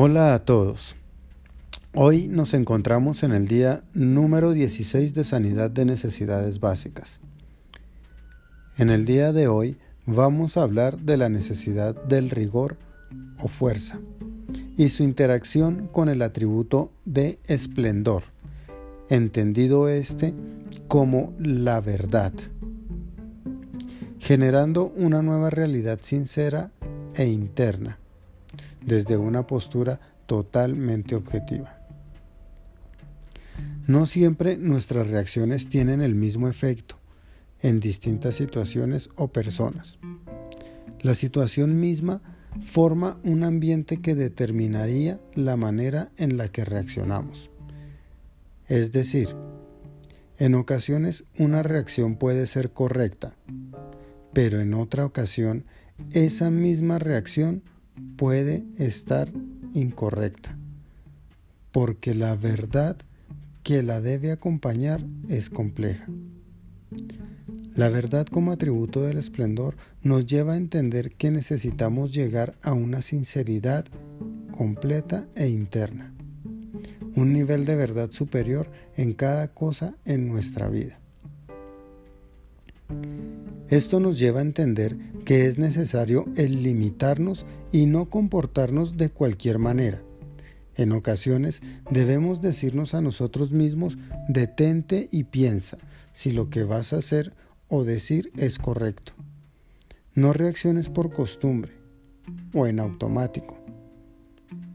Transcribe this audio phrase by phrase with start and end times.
[0.00, 0.94] Hola a todos.
[1.92, 7.18] Hoy nos encontramos en el día número 16 de Sanidad de Necesidades Básicas.
[8.76, 9.76] En el día de hoy
[10.06, 12.76] vamos a hablar de la necesidad del rigor
[13.42, 13.98] o fuerza
[14.76, 18.22] y su interacción con el atributo de esplendor,
[19.08, 20.32] entendido este
[20.86, 22.32] como la verdad,
[24.20, 26.70] generando una nueva realidad sincera
[27.16, 27.98] e interna
[28.80, 31.78] desde una postura totalmente objetiva.
[33.86, 36.98] No siempre nuestras reacciones tienen el mismo efecto
[37.60, 39.98] en distintas situaciones o personas.
[41.00, 42.20] La situación misma
[42.64, 47.50] forma un ambiente que determinaría la manera en la que reaccionamos.
[48.68, 49.28] Es decir,
[50.38, 53.34] en ocasiones una reacción puede ser correcta,
[54.32, 55.64] pero en otra ocasión
[56.12, 57.62] esa misma reacción
[58.16, 59.30] puede estar
[59.74, 60.56] incorrecta,
[61.72, 62.96] porque la verdad
[63.62, 66.06] que la debe acompañar es compleja.
[67.74, 73.02] La verdad como atributo del esplendor nos lleva a entender que necesitamos llegar a una
[73.02, 73.84] sinceridad
[74.50, 76.12] completa e interna,
[77.14, 80.98] un nivel de verdad superior en cada cosa en nuestra vida.
[83.68, 84.96] Esto nos lleva a entender
[85.28, 90.00] que es necesario el limitarnos y no comportarnos de cualquier manera.
[90.74, 93.98] En ocasiones debemos decirnos a nosotros mismos,
[94.30, 95.76] detente y piensa
[96.14, 97.34] si lo que vas a hacer
[97.68, 99.12] o decir es correcto.
[100.14, 101.72] No reacciones por costumbre
[102.54, 103.58] o en automático.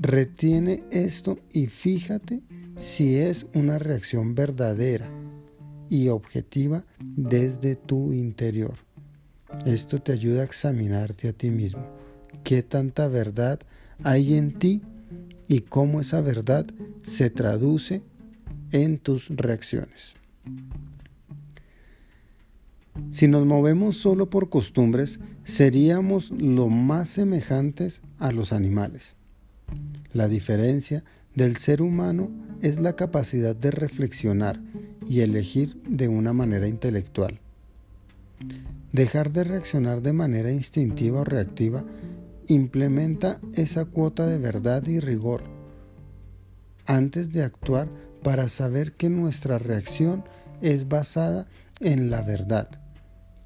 [0.00, 2.40] Retiene esto y fíjate
[2.78, 5.10] si es una reacción verdadera
[5.90, 8.87] y objetiva desde tu interior.
[9.66, 11.84] Esto te ayuda a examinarte a ti mismo.
[12.44, 13.60] ¿Qué tanta verdad
[14.02, 14.82] hay en ti
[15.48, 16.66] y cómo esa verdad
[17.02, 18.02] se traduce
[18.72, 20.14] en tus reacciones?
[23.10, 29.14] Si nos movemos solo por costumbres, seríamos lo más semejantes a los animales.
[30.12, 32.30] La diferencia del ser humano
[32.62, 34.60] es la capacidad de reflexionar
[35.06, 37.40] y elegir de una manera intelectual.
[38.92, 41.84] Dejar de reaccionar de manera instintiva o reactiva
[42.46, 45.58] implementa esa cuota de verdad y rigor
[46.88, 47.88] antes de actuar
[48.24, 50.24] para saber que nuestra reacción
[50.62, 51.46] es basada
[51.80, 52.68] en la verdad,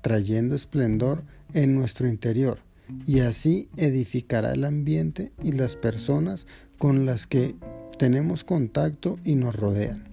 [0.01, 2.61] trayendo esplendor en nuestro interior
[3.07, 6.47] y así edificará el ambiente y las personas
[6.79, 7.57] con las que
[7.99, 10.12] tenemos contacto y nos rodean.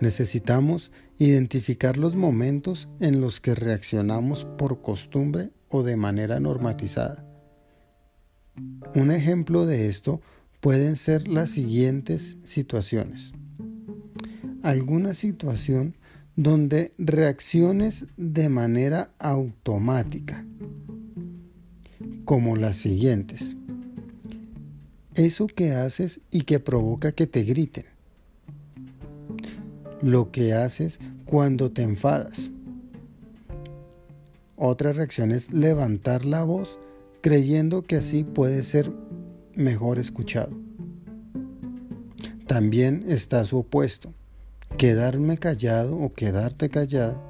[0.00, 7.24] Necesitamos identificar los momentos en los que reaccionamos por costumbre o de manera normatizada.
[8.94, 10.20] Un ejemplo de esto
[10.60, 13.32] pueden ser las siguientes situaciones.
[14.62, 15.96] Alguna situación
[16.34, 20.44] donde reacciones de manera automática,
[22.26, 23.56] como las siguientes.
[25.14, 27.95] Eso que haces y que provoca que te griten
[30.06, 32.52] lo que haces cuando te enfadas.
[34.54, 36.78] Otra reacción es levantar la voz
[37.22, 38.92] creyendo que así puede ser
[39.54, 40.56] mejor escuchado.
[42.46, 44.14] También está su opuesto,
[44.78, 47.20] quedarme callado o quedarte callada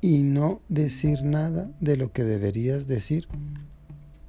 [0.00, 3.28] y no decir nada de lo que deberías decir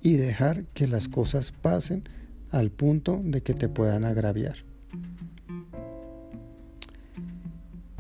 [0.02, 2.04] y dejar que las cosas pasen
[2.52, 4.73] al punto de que te puedan agraviar.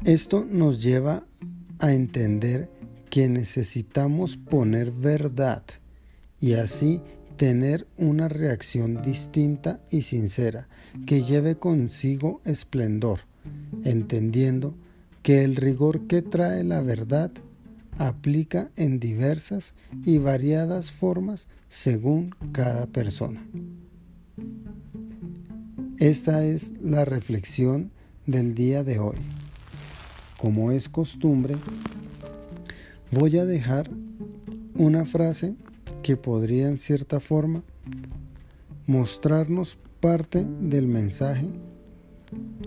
[0.06, 1.24] Esto nos lleva
[1.80, 2.69] a entender
[3.09, 5.64] que necesitamos poner verdad
[6.41, 7.00] y así
[7.38, 10.68] tener una reacción distinta y sincera
[11.06, 13.22] que lleve consigo esplendor,
[13.86, 14.75] entendiendo
[15.22, 17.31] que el rigor que trae la verdad
[17.97, 19.73] aplica en diversas
[20.03, 23.47] y variadas formas según cada persona.
[25.97, 27.91] Esta es la reflexión
[28.26, 29.16] del día de hoy
[30.43, 31.55] como es costumbre,
[33.11, 33.90] voy a dejar
[34.75, 35.55] una frase
[36.01, 37.63] que podría en cierta forma
[38.85, 41.47] mostrarnos parte del mensaje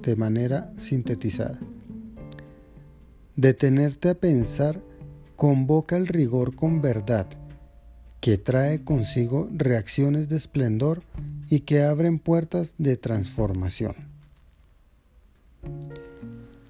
[0.00, 1.58] de manera sintetizada.
[3.37, 4.81] Detenerte a pensar
[5.37, 7.26] convoca el rigor con verdad,
[8.22, 11.02] que trae consigo reacciones de esplendor
[11.50, 13.96] y que abren puertas de transformación.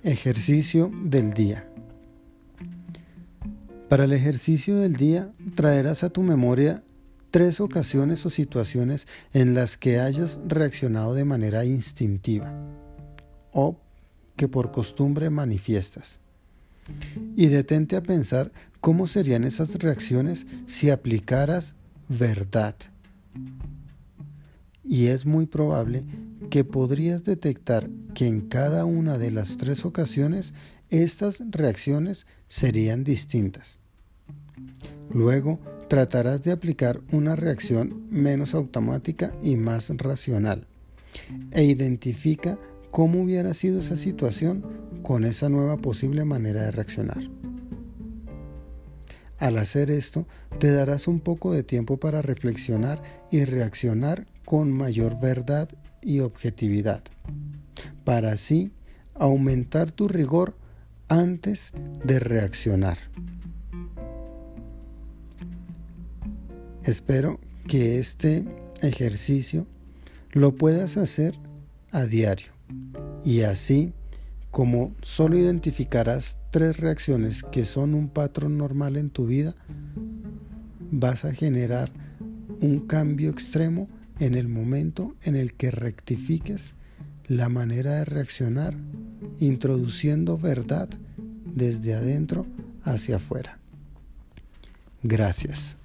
[0.06, 1.68] Ejercicio del día.
[3.88, 6.84] Para el ejercicio del día traerás a tu memoria
[7.32, 12.54] tres ocasiones o situaciones en las que hayas reaccionado de manera instintiva
[13.50, 13.80] o
[14.36, 16.20] que por costumbre manifiestas.
[17.34, 21.74] Y detente a pensar cómo serían esas reacciones si aplicaras
[22.08, 22.76] verdad.
[24.84, 26.04] Y es muy probable
[26.50, 30.54] que podrías detectar que en cada una de las tres ocasiones
[30.90, 33.78] estas reacciones serían distintas.
[35.10, 35.58] Luego
[35.88, 40.66] tratarás de aplicar una reacción menos automática y más racional
[41.52, 42.58] e identifica
[42.90, 44.64] cómo hubiera sido esa situación
[45.02, 47.20] con esa nueva posible manera de reaccionar.
[49.38, 50.26] Al hacer esto,
[50.58, 55.68] te darás un poco de tiempo para reflexionar y reaccionar con mayor verdad
[56.06, 57.02] y objetividad,
[58.04, 58.70] para así
[59.14, 60.56] aumentar tu rigor
[61.08, 61.72] antes
[62.04, 62.96] de reaccionar.
[66.84, 68.44] Espero que este
[68.82, 69.66] ejercicio
[70.30, 71.36] lo puedas hacer
[71.90, 72.52] a diario
[73.24, 73.92] y así
[74.52, 79.56] como solo identificarás tres reacciones que son un patrón normal en tu vida,
[80.92, 81.90] vas a generar
[82.60, 83.88] un cambio extremo
[84.18, 86.74] en el momento en el que rectifiques
[87.26, 88.74] la manera de reaccionar,
[89.40, 90.88] introduciendo verdad
[91.54, 92.46] desde adentro
[92.84, 93.58] hacia afuera.
[95.02, 95.76] Gracias.